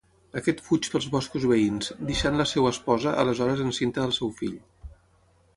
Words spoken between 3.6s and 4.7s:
encinta del seu fill.